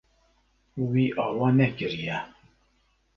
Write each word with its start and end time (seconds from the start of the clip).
Wî 0.91 1.05
ava 1.25 1.49
nekiriye. 1.57 2.17